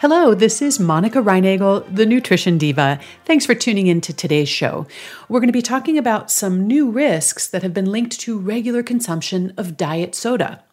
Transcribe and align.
Hello, 0.00 0.34
this 0.34 0.62
is 0.62 0.80
Monica 0.80 1.18
Reinagel, 1.18 1.84
the 1.94 2.06
Nutrition 2.06 2.56
Diva. 2.56 2.98
Thanks 3.26 3.44
for 3.44 3.54
tuning 3.54 3.86
in 3.86 4.00
to 4.00 4.14
today's 4.14 4.48
show. 4.48 4.86
We're 5.28 5.40
going 5.40 5.48
to 5.48 5.52
be 5.52 5.60
talking 5.60 5.98
about 5.98 6.30
some 6.30 6.66
new 6.66 6.90
risks 6.90 7.46
that 7.46 7.62
have 7.62 7.74
been 7.74 7.92
linked 7.92 8.18
to 8.20 8.38
regular 8.38 8.82
consumption 8.82 9.52
of 9.58 9.76
diet 9.76 10.14
soda. 10.14 10.64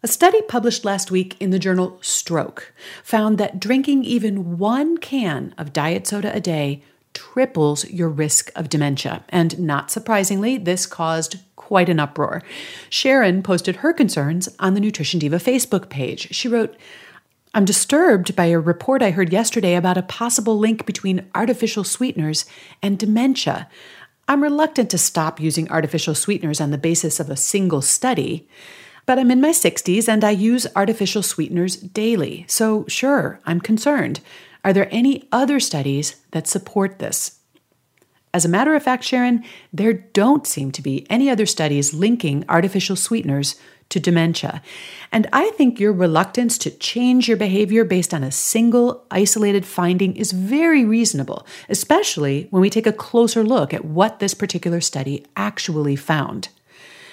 A 0.00 0.06
study 0.06 0.40
published 0.42 0.84
last 0.84 1.10
week 1.10 1.36
in 1.40 1.50
the 1.50 1.58
journal 1.58 1.98
Stroke 2.00 2.72
found 3.02 3.38
that 3.38 3.58
drinking 3.58 4.04
even 4.04 4.58
one 4.58 4.96
can 4.96 5.56
of 5.58 5.72
diet 5.72 6.06
soda 6.06 6.32
a 6.32 6.40
day 6.40 6.84
triples 7.14 7.88
your 7.90 8.08
risk 8.08 8.50
of 8.56 8.68
dementia. 8.68 9.24
And 9.28 9.58
not 9.58 9.90
surprisingly, 9.90 10.58
this 10.58 10.86
caused 10.86 11.36
quite 11.56 11.88
an 11.88 12.00
uproar. 12.00 12.42
Sharon 12.90 13.42
posted 13.42 13.76
her 13.76 13.92
concerns 13.92 14.48
on 14.58 14.74
the 14.74 14.80
Nutrition 14.80 15.18
Diva 15.18 15.36
Facebook 15.36 15.88
page. 15.88 16.28
She 16.34 16.48
wrote, 16.48 16.76
I'm 17.54 17.64
disturbed 17.66 18.34
by 18.34 18.46
a 18.46 18.58
report 18.58 19.02
I 19.02 19.10
heard 19.10 19.32
yesterday 19.32 19.74
about 19.74 19.98
a 19.98 20.02
possible 20.02 20.58
link 20.58 20.86
between 20.86 21.28
artificial 21.34 21.84
sweeteners 21.84 22.46
and 22.82 22.98
dementia. 22.98 23.68
I'm 24.26 24.42
reluctant 24.42 24.90
to 24.90 24.98
stop 24.98 25.38
using 25.38 25.70
artificial 25.70 26.14
sweeteners 26.14 26.60
on 26.60 26.70
the 26.70 26.78
basis 26.78 27.20
of 27.20 27.28
a 27.28 27.36
single 27.36 27.82
study, 27.82 28.48
but 29.04 29.18
I'm 29.18 29.30
in 29.30 29.40
my 29.40 29.50
60s 29.50 30.08
and 30.08 30.24
I 30.24 30.30
use 30.30 30.66
artificial 30.74 31.22
sweeteners 31.22 31.76
daily. 31.76 32.46
So, 32.48 32.86
sure, 32.88 33.40
I'm 33.44 33.60
concerned. 33.60 34.20
Are 34.64 34.72
there 34.72 34.88
any 34.90 35.28
other 35.32 35.60
studies 35.60 36.16
that 36.30 36.46
support 36.46 36.98
this? 36.98 37.38
As 38.34 38.44
a 38.44 38.48
matter 38.48 38.74
of 38.74 38.82
fact, 38.82 39.04
Sharon, 39.04 39.44
there 39.72 39.92
don't 39.92 40.46
seem 40.46 40.70
to 40.72 40.82
be 40.82 41.06
any 41.10 41.28
other 41.28 41.44
studies 41.44 41.92
linking 41.92 42.44
artificial 42.48 42.96
sweeteners 42.96 43.56
to 43.90 44.00
dementia. 44.00 44.62
And 45.10 45.28
I 45.34 45.50
think 45.50 45.78
your 45.78 45.92
reluctance 45.92 46.56
to 46.58 46.70
change 46.70 47.28
your 47.28 47.36
behavior 47.36 47.84
based 47.84 48.14
on 48.14 48.24
a 48.24 48.32
single 48.32 49.04
isolated 49.10 49.66
finding 49.66 50.16
is 50.16 50.32
very 50.32 50.82
reasonable, 50.82 51.46
especially 51.68 52.46
when 52.48 52.62
we 52.62 52.70
take 52.70 52.86
a 52.86 52.92
closer 52.92 53.44
look 53.44 53.74
at 53.74 53.84
what 53.84 54.18
this 54.18 54.32
particular 54.32 54.80
study 54.80 55.26
actually 55.36 55.96
found. 55.96 56.48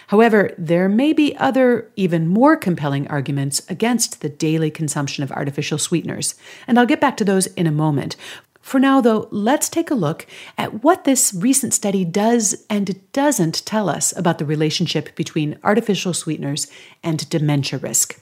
However, 0.09 0.55
there 0.57 0.89
may 0.89 1.13
be 1.13 1.37
other, 1.37 1.91
even 1.95 2.27
more 2.27 2.57
compelling 2.57 3.07
arguments 3.09 3.61
against 3.69 4.21
the 4.21 4.29
daily 4.29 4.71
consumption 4.71 5.23
of 5.23 5.31
artificial 5.31 5.77
sweeteners, 5.77 6.33
and 6.65 6.79
I'll 6.79 6.87
get 6.87 6.99
back 6.99 7.15
to 7.17 7.23
those 7.23 7.45
in 7.45 7.67
a 7.67 7.71
moment. 7.71 8.15
For 8.59 8.79
now, 8.79 9.01
though, 9.01 9.27
let's 9.29 9.69
take 9.69 9.91
a 9.91 9.95
look 9.95 10.25
at 10.57 10.83
what 10.83 11.03
this 11.03 11.31
recent 11.31 11.75
study 11.75 12.05
does 12.05 12.65
and 12.71 12.99
doesn't 13.13 13.63
tell 13.67 13.87
us 13.87 14.11
about 14.17 14.39
the 14.39 14.47
relationship 14.47 15.13
between 15.13 15.59
artificial 15.63 16.15
sweeteners 16.15 16.65
and 17.03 17.29
dementia 17.29 17.77
risk. 17.77 18.19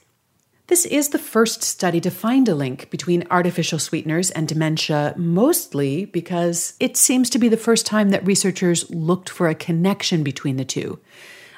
This 0.68 0.86
is 0.86 1.10
the 1.10 1.18
first 1.18 1.64
study 1.64 2.02
to 2.02 2.12
find 2.12 2.50
a 2.50 2.56
link 2.56 2.90
between 2.90 3.26
artificial 3.32 3.80
sweeteners 3.80 4.30
and 4.32 4.46
dementia, 4.46 5.14
mostly 5.16 6.04
because 6.04 6.74
it 6.82 6.98
seems 6.98 7.30
to 7.30 7.40
be 7.40 7.48
the 7.48 7.56
first 7.56 7.86
time 7.86 8.10
that 8.10 8.28
researchers 8.28 8.90
looked 8.90 9.30
for 9.30 9.48
a 9.48 9.56
connection 9.56 10.22
between 10.22 10.58
the 10.58 10.66
two. 10.66 11.00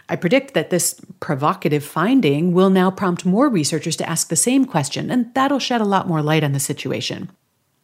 I 0.09 0.15
predict 0.15 0.55
that 0.55 0.71
this 0.71 0.99
provocative 1.19 1.83
finding 1.83 2.51
will 2.51 2.71
now 2.71 2.89
prompt 2.89 3.25
more 3.25 3.47
researchers 3.47 3.95
to 3.97 4.09
ask 4.09 4.27
the 4.27 4.35
same 4.35 4.65
question, 4.65 5.11
and 5.11 5.31
that'll 5.35 5.59
shed 5.59 5.81
a 5.81 5.85
lot 5.85 6.07
more 6.07 6.23
light 6.23 6.43
on 6.43 6.51
the 6.51 6.59
situation. 6.59 7.29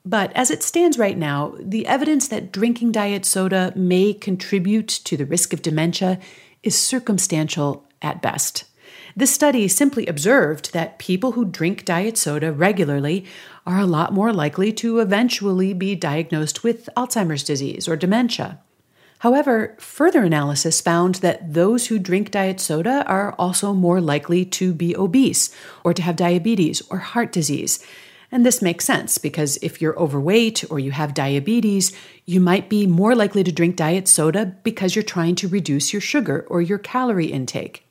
But 0.04 0.32
as 0.36 0.52
it 0.52 0.64
stands 0.64 0.98
right 0.98 1.18
now, 1.18 1.56
the 1.60 1.86
evidence 1.86 2.28
that 2.28 2.52
drinking 2.52 2.92
diet 2.92 3.26
soda 3.26 3.74
may 3.76 4.14
contribute 4.14 4.88
to 4.88 5.18
the 5.18 5.26
risk 5.26 5.54
of 5.54 5.62
dementia 5.62 6.20
is 6.64 6.76
circumstantial 6.76 7.88
at 8.02 8.22
best. 8.22 8.66
This 9.16 9.34
study 9.34 9.68
simply 9.68 10.06
observed 10.08 10.74
that 10.74 11.00
people 11.00 11.34
who 11.34 11.46
drink 11.46 11.86
diet 11.86 12.18
soda 12.18 12.52
regularly 12.52 13.26
are 13.66 13.80
a 13.80 13.86
lot 13.86 14.14
more 14.14 14.34
likely 14.34 14.74
to 14.74 15.00
eventually 15.00 15.74
be 15.74 15.96
diagnosed 15.96 16.64
with 16.64 16.90
Alzheimer's 16.98 17.44
disease 17.44 17.88
or 17.88 17.96
dementia. 17.96 18.60
However, 19.20 19.76
further 19.80 20.24
analysis 20.24 20.82
found 20.82 21.16
that 21.16 21.54
those 21.54 21.88
who 21.88 21.98
drink 22.00 22.32
diet 22.32 22.60
soda 22.60 23.04
are 23.08 23.34
also 23.40 23.74
more 23.74 24.02
likely 24.02 24.46
to 24.46 24.74
be 24.74 24.96
obese 24.96 25.50
or 25.84 25.94
to 25.94 26.02
have 26.02 26.16
diabetes 26.16 26.82
or 26.90 26.98
heart 26.98 27.32
disease 27.32 27.84
and 28.36 28.46
this 28.46 28.62
makes 28.62 28.84
sense 28.84 29.18
because 29.18 29.58
if 29.62 29.82
you're 29.82 29.98
overweight 29.98 30.70
or 30.70 30.78
you 30.78 30.92
have 30.92 31.14
diabetes, 31.14 31.96
you 32.26 32.42
might 32.42 32.70
be 32.70 32.86
more 32.86 33.16
likely 33.16 33.46
to 33.46 33.52
drink 33.52 33.78
diet 33.78 34.10
soda 34.10 34.46
because 34.64 34.94
you're 34.96 35.04
trying 35.04 35.36
to 35.36 35.48
reduce 35.48 35.94
your 35.94 36.02
sugar 36.02 36.46
or 36.50 36.62
your 36.62 36.78
calorie 36.78 37.28
intake. 37.28 37.85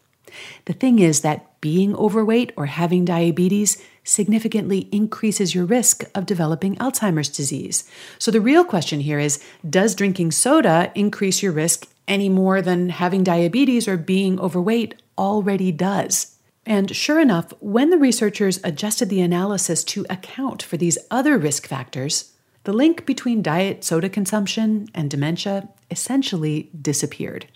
The 0.67 0.72
thing 0.72 0.99
is 0.99 1.21
that 1.21 1.61
being 1.61 1.95
overweight 1.97 2.53
or 2.56 2.67
having 2.67 3.05
diabetes 3.05 3.83
significantly 4.05 4.89
increases 4.93 5.55
your 5.55 5.65
risk 5.65 6.05
of 6.15 6.27
developing 6.27 6.77
Alzheimer's 6.77 7.28
disease. 7.28 7.84
So 8.19 8.31
the 8.31 8.41
real 8.41 8.65
question 8.65 9.00
here 9.00 9.19
is 9.19 9.43
Does 9.69 9.94
drinking 9.94 10.33
soda 10.33 10.93
increase 10.94 11.43
your 11.43 11.53
risk 11.53 11.89
any 12.06 12.28
more 12.28 12.61
than 12.61 12.91
having 12.91 13.25
diabetes 13.25 13.89
or 13.89 13.97
being 13.97 14.39
overweight 14.39 15.00
already 15.17 15.73
does? 15.73 16.37
And 16.67 16.94
sure 16.94 17.21
enough, 17.21 17.53
when 17.61 17.91
the 17.91 17.99
researchers 17.99 18.61
adjusted 18.65 19.11
the 19.11 19.21
analysis 19.21 19.84
to 19.84 20.06
account 20.09 20.62
for 20.62 20.77
these 20.77 20.99
other 21.11 21.37
risk 21.37 21.67
factors, 21.67 22.33
the 22.65 22.73
link 22.73 23.05
between 23.05 23.43
diet 23.43 23.84
soda 23.84 24.09
consumption 24.09 24.89
and 24.94 25.11
dementia 25.11 25.69
essentially 25.91 26.71
disappeared. 26.81 27.47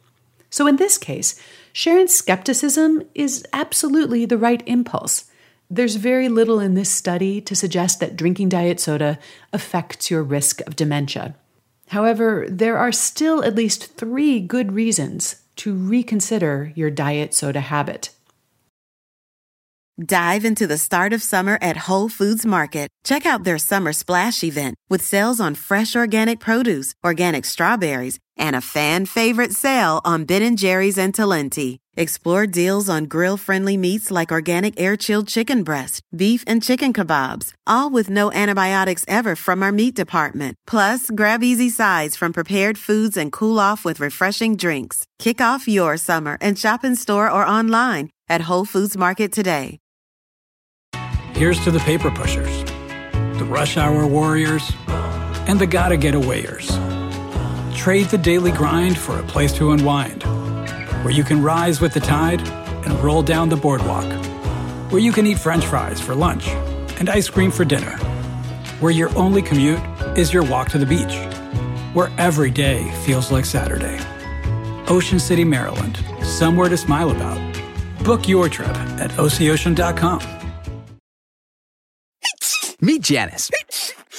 So, 0.50 0.66
in 0.66 0.76
this 0.76 0.98
case, 0.98 1.41
Sharon's 1.72 2.14
skepticism 2.14 3.03
is 3.14 3.44
absolutely 3.53 4.25
the 4.25 4.38
right 4.38 4.62
impulse. 4.66 5.25
There's 5.70 5.97
very 5.97 6.28
little 6.28 6.60
in 6.60 6.75
this 6.75 6.91
study 6.91 7.41
to 7.42 7.54
suggest 7.54 8.00
that 8.00 8.16
drinking 8.16 8.48
diet 8.48 8.81
soda 8.81 9.19
affects 9.53 10.10
your 10.10 10.22
risk 10.22 10.60
of 10.66 10.76
dementia. 10.76 11.34
However, 11.88 12.47
there 12.48 12.78
are 12.78 12.92
still 12.92 13.44
at 13.44 13.54
least 13.54 13.97
three 13.97 14.41
good 14.41 14.72
reasons 14.72 15.37
to 15.56 15.75
reconsider 15.75 16.72
your 16.75 16.91
diet 16.91 17.34
soda 17.34 17.60
habit. 17.60 18.10
Dive 20.04 20.44
into 20.44 20.69
the 20.69 20.78
start 20.78 21.12
of 21.12 21.25
summer 21.25 21.58
at 21.60 21.88
Whole 21.88 22.08
Foods 22.08 22.47
Market. 22.47 22.88
Check 23.03 23.26
out 23.26 23.42
their 23.42 23.58
summer 23.58 23.92
splash 23.92 24.44
event 24.44 24.76
with 24.88 25.03
sales 25.03 25.41
on 25.41 25.56
fresh 25.56 25.97
organic 25.97 26.38
produce, 26.38 26.94
organic 27.04 27.44
strawberries, 27.44 28.17
and 28.38 28.55
a 28.55 28.61
fan 28.61 29.05
favorite 29.05 29.52
sale 29.52 30.00
on 30.05 30.25
Ben 30.25 30.56
& 30.56 30.56
Jerry's 30.56 30.96
and 30.96 31.12
Talenti. 31.12 31.79
Explore 31.96 32.46
deals 32.46 32.88
on 32.88 33.05
grill-friendly 33.05 33.76
meats 33.76 34.11
like 34.11 34.31
organic 34.31 34.81
air-chilled 34.81 35.26
chicken 35.26 35.64
breast, 35.64 36.00
beef 36.17 36.44
and 36.46 36.62
chicken 36.62 36.93
kebabs, 36.93 37.52
all 37.67 37.90
with 37.90 38.08
no 38.08 38.31
antibiotics 38.31 39.05
ever 39.08 39.35
from 39.35 39.62
our 39.64 39.73
meat 39.73 39.96
department. 39.96 40.55
Plus, 40.67 41.11
grab 41.11 41.43
easy 41.43 41.69
sides 41.69 42.17
from 42.17 42.32
prepared 42.32 42.79
foods 42.79 43.17
and 43.17 43.32
cool 43.32 43.58
off 43.58 43.85
with 43.85 43.99
refreshing 43.99 44.56
drinks. 44.56 45.06
Kick 45.19 45.40
off 45.40 45.67
your 45.67 45.96
summer 45.96 46.38
and 46.40 46.56
shop 46.56 46.85
in 46.85 46.94
store 46.94 47.29
or 47.29 47.44
online 47.44 48.11
at 48.29 48.43
Whole 48.43 48.64
Foods 48.64 48.96
Market 48.96 49.32
today. 49.32 49.81
Here's 51.32 51.58
to 51.64 51.70
the 51.70 51.81
paper 51.81 52.11
pushers, 52.11 52.64
the 53.38 53.44
rush 53.44 53.76
hour 53.76 54.06
warriors, 54.06 54.73
and 55.49 55.58
the 55.58 55.67
gotta 55.67 55.96
get 55.96 56.14
awayers. 56.14 56.70
Trade 57.78 58.06
the 58.10 58.19
daily 58.19 58.52
grind 58.52 58.98
for 58.98 59.19
a 59.19 59.22
place 59.22 59.54
to 59.54 59.70
unwind, 59.70 60.22
where 61.02 61.14
you 61.14 61.25
can 61.25 61.42
rise 61.42 61.80
with 61.80 61.94
the 61.94 62.00
tide 62.00 62.46
and 62.84 62.92
roll 63.02 63.22
down 63.22 63.48
the 63.48 63.56
boardwalk, 63.56 64.10
where 64.92 65.00
you 65.00 65.12
can 65.12 65.26
eat 65.26 65.38
french 65.38 65.64
fries 65.64 65.98
for 66.00 66.14
lunch 66.14 66.48
and 66.98 67.08
ice 67.08 67.30
cream 67.30 67.50
for 67.50 67.64
dinner, 67.64 67.96
where 68.80 68.92
your 68.92 69.16
only 69.16 69.40
commute 69.40 69.80
is 70.19 70.32
your 70.32 70.44
walk 70.44 70.69
to 70.69 70.78
the 70.78 70.84
beach 70.84 71.16
where 71.98 72.10
every 72.19 72.50
day 72.50 72.88
feels 73.04 73.32
like 73.32 73.44
Saturday. 73.44 73.98
Ocean 74.86 75.19
City, 75.19 75.44
Maryland, 75.44 75.98
somewhere 76.22 76.69
to 76.69 76.76
smile 76.76 77.10
about. 77.10 77.38
Book 78.04 78.28
your 78.28 78.48
trip 78.48 78.76
at 79.00 79.10
OCOcean.com. 79.12 80.20
Meet 82.80 83.02
Janice. 83.02 83.50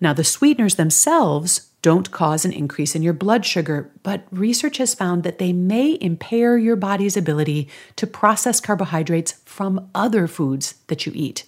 Now, 0.00 0.12
the 0.12 0.24
sweeteners 0.24 0.76
themselves 0.76 1.70
don't 1.82 2.10
cause 2.10 2.44
an 2.44 2.52
increase 2.52 2.94
in 2.94 3.02
your 3.02 3.12
blood 3.12 3.44
sugar, 3.44 3.90
but 4.02 4.24
research 4.30 4.78
has 4.78 4.94
found 4.94 5.22
that 5.22 5.38
they 5.38 5.52
may 5.52 5.98
impair 6.00 6.58
your 6.58 6.76
body's 6.76 7.16
ability 7.16 7.68
to 7.96 8.06
process 8.06 8.60
carbohydrates 8.60 9.32
from 9.44 9.88
other 9.94 10.26
foods 10.26 10.74
that 10.88 11.06
you 11.06 11.12
eat. 11.14 11.44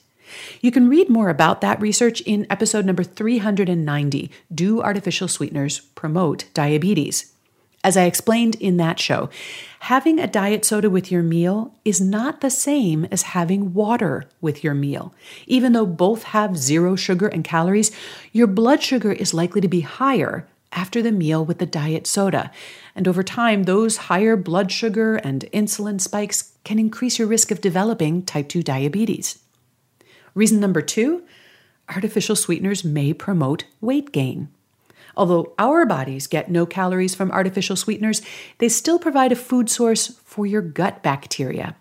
You 0.60 0.70
can 0.70 0.88
read 0.88 1.10
more 1.10 1.28
about 1.28 1.60
that 1.60 1.80
research 1.80 2.22
in 2.22 2.46
episode 2.48 2.86
number 2.86 3.04
390 3.04 4.30
Do 4.54 4.80
Artificial 4.80 5.28
Sweeteners 5.28 5.80
Promote 5.94 6.46
Diabetes? 6.54 7.31
As 7.84 7.96
I 7.96 8.04
explained 8.04 8.54
in 8.56 8.76
that 8.76 9.00
show, 9.00 9.28
having 9.80 10.20
a 10.20 10.28
diet 10.28 10.64
soda 10.64 10.88
with 10.88 11.10
your 11.10 11.22
meal 11.22 11.74
is 11.84 12.00
not 12.00 12.40
the 12.40 12.50
same 12.50 13.06
as 13.10 13.22
having 13.22 13.74
water 13.74 14.24
with 14.40 14.62
your 14.62 14.74
meal. 14.74 15.12
Even 15.48 15.72
though 15.72 15.86
both 15.86 16.22
have 16.24 16.56
zero 16.56 16.94
sugar 16.94 17.26
and 17.26 17.42
calories, 17.42 17.90
your 18.30 18.46
blood 18.46 18.82
sugar 18.82 19.10
is 19.10 19.34
likely 19.34 19.60
to 19.60 19.68
be 19.68 19.80
higher 19.80 20.46
after 20.70 21.02
the 21.02 21.12
meal 21.12 21.44
with 21.44 21.58
the 21.58 21.66
diet 21.66 22.06
soda. 22.06 22.52
And 22.94 23.08
over 23.08 23.24
time, 23.24 23.64
those 23.64 23.96
higher 24.08 24.36
blood 24.36 24.70
sugar 24.70 25.16
and 25.16 25.44
insulin 25.52 26.00
spikes 26.00 26.52
can 26.64 26.78
increase 26.78 27.18
your 27.18 27.28
risk 27.28 27.50
of 27.50 27.60
developing 27.60 28.22
type 28.22 28.48
2 28.48 28.62
diabetes. 28.62 29.40
Reason 30.34 30.60
number 30.60 30.80
two 30.80 31.24
artificial 31.88 32.36
sweeteners 32.36 32.84
may 32.84 33.12
promote 33.12 33.64
weight 33.80 34.12
gain. 34.12 34.48
Although 35.16 35.52
our 35.58 35.84
bodies 35.86 36.26
get 36.26 36.50
no 36.50 36.66
calories 36.66 37.14
from 37.14 37.30
artificial 37.30 37.76
sweeteners, 37.76 38.22
they 38.58 38.68
still 38.68 38.98
provide 38.98 39.32
a 39.32 39.36
food 39.36 39.68
source 39.68 40.18
for 40.24 40.46
your 40.46 40.62
gut 40.62 41.02
bacteria. 41.02 41.76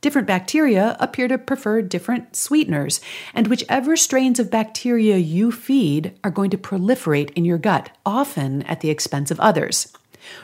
Different 0.00 0.28
bacteria 0.28 0.96
appear 1.00 1.26
to 1.26 1.38
prefer 1.38 1.82
different 1.82 2.36
sweeteners, 2.36 3.00
and 3.34 3.48
whichever 3.48 3.96
strains 3.96 4.38
of 4.38 4.50
bacteria 4.50 5.16
you 5.16 5.50
feed 5.50 6.12
are 6.22 6.30
going 6.30 6.50
to 6.50 6.58
proliferate 6.58 7.32
in 7.32 7.44
your 7.44 7.58
gut, 7.58 7.90
often 8.04 8.62
at 8.62 8.82
the 8.82 8.90
expense 8.90 9.30
of 9.30 9.40
others. 9.40 9.92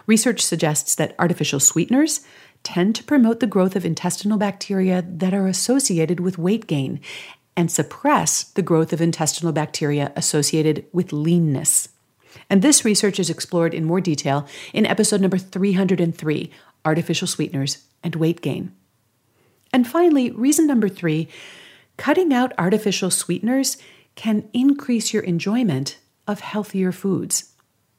Research 0.06 0.40
suggests 0.40 0.94
that 0.94 1.14
artificial 1.18 1.60
sweeteners 1.60 2.22
tend 2.62 2.94
to 2.96 3.04
promote 3.04 3.40
the 3.40 3.46
growth 3.46 3.76
of 3.76 3.84
intestinal 3.84 4.38
bacteria 4.38 5.04
that 5.06 5.34
are 5.34 5.46
associated 5.46 6.20
with 6.20 6.38
weight 6.38 6.66
gain 6.66 7.00
and 7.56 7.70
suppress 7.70 8.44
the 8.44 8.62
growth 8.62 8.92
of 8.92 9.00
intestinal 9.00 9.52
bacteria 9.52 10.12
associated 10.16 10.84
with 10.92 11.12
leanness. 11.12 11.88
And 12.48 12.62
this 12.62 12.84
research 12.84 13.18
is 13.18 13.30
explored 13.30 13.74
in 13.74 13.84
more 13.84 14.00
detail 14.00 14.46
in 14.72 14.86
episode 14.86 15.20
number 15.20 15.38
303 15.38 16.50
Artificial 16.84 17.26
Sweeteners 17.26 17.84
and 18.02 18.16
Weight 18.16 18.40
Gain. 18.40 18.72
And 19.72 19.86
finally, 19.86 20.30
reason 20.30 20.66
number 20.66 20.88
three 20.88 21.28
cutting 21.96 22.32
out 22.32 22.52
artificial 22.58 23.10
sweeteners 23.10 23.76
can 24.14 24.48
increase 24.52 25.12
your 25.12 25.22
enjoyment 25.22 25.98
of 26.26 26.40
healthier 26.40 26.92
foods. 26.92 27.52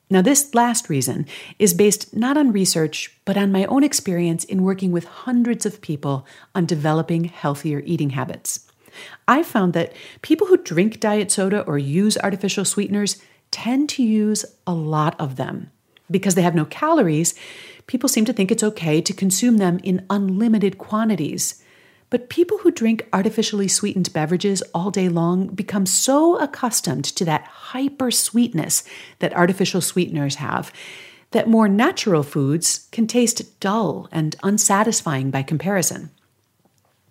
Now, 0.09 0.21
this 0.21 0.53
last 0.53 0.89
reason 0.89 1.25
is 1.57 1.73
based 1.73 2.15
not 2.15 2.37
on 2.37 2.51
research, 2.51 3.17
but 3.25 3.37
on 3.37 3.51
my 3.51 3.65
own 3.65 3.83
experience 3.83 4.43
in 4.43 4.63
working 4.63 4.91
with 4.91 5.05
hundreds 5.05 5.65
of 5.65 5.81
people 5.81 6.27
on 6.53 6.65
developing 6.65 7.23
healthier 7.25 7.81
eating 7.85 8.11
habits. 8.11 8.69
I 9.27 9.41
found 9.41 9.73
that 9.73 9.93
people 10.21 10.47
who 10.47 10.57
drink 10.57 10.99
diet 10.99 11.31
soda 11.31 11.61
or 11.61 11.79
use 11.79 12.17
artificial 12.17 12.65
sweeteners 12.65 13.19
tend 13.53 13.87
to 13.89 14.03
use 14.03 14.43
a 14.65 14.73
lot 14.73 15.15
of 15.19 15.37
them. 15.37 15.69
Because 16.11 16.35
they 16.35 16.41
have 16.41 16.55
no 16.55 16.65
calories, 16.65 17.35
people 17.87 18.09
seem 18.09 18.25
to 18.25 18.33
think 18.33 18.51
it's 18.51 18.63
okay 18.63 18.99
to 18.99 19.13
consume 19.13 19.57
them 19.57 19.79
in 19.83 20.05
unlimited 20.09 20.77
quantities. 20.77 21.63
But 22.09 22.29
people 22.29 22.57
who 22.59 22.71
drink 22.71 23.07
artificially 23.13 23.67
sweetened 23.67 24.11
beverages 24.11 24.61
all 24.73 24.91
day 24.91 25.07
long 25.07 25.47
become 25.47 25.85
so 25.85 26.37
accustomed 26.37 27.05
to 27.05 27.25
that 27.25 27.43
hyper 27.43 28.11
sweetness 28.11 28.83
that 29.19 29.35
artificial 29.35 29.81
sweeteners 29.81 30.35
have 30.35 30.73
that 31.31 31.47
more 31.47 31.67
natural 31.67 32.23
foods 32.23 32.87
can 32.91 33.07
taste 33.07 33.59
dull 33.59 34.07
and 34.11 34.35
unsatisfying 34.43 35.31
by 35.31 35.41
comparison. 35.41 36.11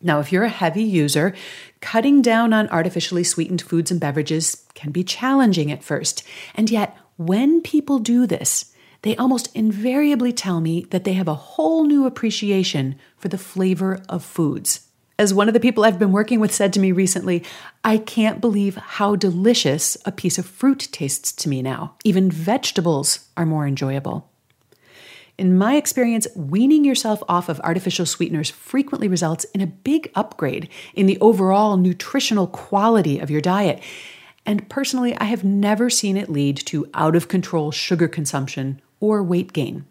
Now, 0.03 0.21
if 0.21 0.33
you're 0.33 0.45
a 0.45 0.49
heavy 0.49 0.83
user, 0.83 1.35
cutting 1.81 2.23
down 2.23 2.53
on 2.53 2.69
artificially 2.69 3.25
sweetened 3.25 3.63
foods 3.63 3.91
and 3.91 4.01
beverages 4.01 4.67
can 4.75 4.91
be 4.91 5.05
challenging 5.05 5.71
at 5.71 5.85
first. 5.85 6.25
And 6.55 6.71
yet, 6.71 6.97
when 7.17 7.61
people 7.61 7.99
do 7.99 8.27
this, 8.27 8.73
they 9.03 9.17
almost 9.17 9.55
invariably 9.55 10.33
tell 10.33 10.61
me 10.61 10.87
that 10.91 11.05
they 11.05 11.13
have 11.15 11.29
a 11.29 11.35
whole 11.35 11.85
new 11.85 12.07
appreciation 12.07 12.97
for 13.17 13.29
the 13.29 13.39
flavor 13.39 14.01
of 14.09 14.25
foods. 14.25 14.89
As 15.19 15.35
one 15.35 15.47
of 15.47 15.55
the 15.55 15.61
people 15.61 15.85
I've 15.85 15.99
been 15.99 16.13
working 16.13 16.41
with 16.41 16.55
said 16.55 16.73
to 16.73 16.81
me 16.81 16.91
recently, 16.91 17.45
I 17.85 17.99
can't 17.99 18.41
believe 18.41 18.77
how 18.77 19.15
delicious 19.15 19.97
a 20.05 20.13
piece 20.13 20.39
of 20.39 20.47
fruit 20.47 20.89
tastes 20.91 21.33
to 21.33 21.49
me 21.49 21.63
now. 21.63 21.95
Even 22.03 22.31
vegetables 22.31 23.29
are 23.37 23.47
more 23.47 23.67
enjoyable. 23.67 24.32
In 25.43 25.59
my 25.59 25.75
experience, 25.75 26.29
weaning 26.37 26.85
yourself 26.85 27.21
off 27.29 27.49
of 27.49 27.59
artificial 27.65 28.07
sweeteners 28.07 28.49
frequently 28.49 29.09
results 29.09 29.43
in 29.47 29.61
a 29.61 29.67
big 29.67 30.09
upgrade 30.15 30.69
in 30.95 31.07
the 31.07 31.19
overall 31.19 31.77
nutritional 31.77 32.47
quality 32.47 33.19
of 33.19 33.29
your 33.29 33.41
diet. 33.41 33.83
And 34.47 34.69
personally, 34.69 35.17
I 35.17 35.25
have 35.25 35.43
never 35.43 35.91
seen 35.91 36.17
it 36.17 36.29
lead 36.29 36.59
to 36.67 36.89
out 36.95 37.17
of 37.17 37.27
control 37.27 37.73
sugar 37.73 38.07
consumption 38.07 38.81
or 39.01 39.21
weight 39.21 39.53
gain. 39.53 39.85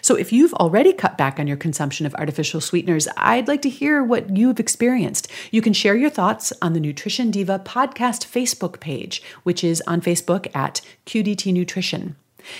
So, 0.00 0.14
if 0.14 0.32
you've 0.32 0.54
already 0.54 0.94
cut 0.94 1.18
back 1.18 1.38
on 1.38 1.46
your 1.46 1.58
consumption 1.58 2.06
of 2.06 2.14
artificial 2.14 2.62
sweeteners, 2.62 3.08
I'd 3.18 3.48
like 3.48 3.60
to 3.62 3.68
hear 3.68 4.02
what 4.02 4.34
you've 4.34 4.58
experienced. 4.58 5.30
You 5.50 5.60
can 5.60 5.74
share 5.74 5.96
your 5.96 6.08
thoughts 6.08 6.50
on 6.62 6.72
the 6.72 6.80
Nutrition 6.80 7.30
Diva 7.30 7.58
podcast 7.58 8.24
Facebook 8.26 8.80
page, 8.80 9.22
which 9.42 9.62
is 9.62 9.82
on 9.86 10.00
Facebook 10.00 10.50
at 10.56 10.80
QDT 11.04 11.52
Nutrition. 11.52 12.16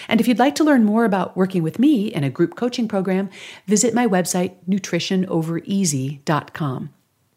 And 0.08 0.20
if 0.20 0.28
you'd 0.28 0.38
like 0.38 0.54
to 0.56 0.64
learn 0.64 0.84
more 0.84 1.04
about 1.04 1.36
working 1.36 1.62
with 1.62 1.78
me 1.78 2.08
in 2.08 2.24
a 2.24 2.30
group 2.30 2.56
coaching 2.56 2.88
program, 2.88 3.28
visit 3.66 3.94
my 3.94 4.06
website, 4.06 4.54
nutritionovereasy.com. 4.68 6.90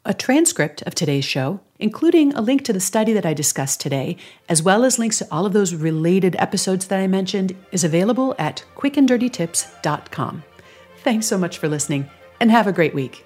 A 0.08 0.14
transcript 0.14 0.84
of 0.84 0.94
today's 0.94 1.25
show, 1.25 1.62
including 1.80 2.32
a 2.34 2.42
link 2.42 2.64
to 2.66 2.74
the 2.74 2.80
study 2.80 3.12
that 3.14 3.25
I 3.25 3.34
discussed 3.34 3.82
today, 3.82 4.18
as 4.48 4.62
well 4.62 4.86
as 4.86 5.00
links 5.00 5.18
to 5.18 5.28
all 5.32 5.48
of 5.48 5.54
those 5.54 5.74
related 5.74 6.36
episodes 6.38 6.86
that 6.88 7.00
I 7.00 7.08
mentioned, 7.08 7.56
is 7.72 7.84
available 7.84 8.36
at 8.38 8.64
quickanddirtytips.com. 8.75 10.44
Thanks 10.98 11.25
so 11.25 11.40
much 11.40 11.58
for 11.58 11.68
listening, 11.68 12.08
and 12.40 12.52
have 12.52 12.68
a 12.68 12.72
great 12.72 12.94
week. 12.94 13.25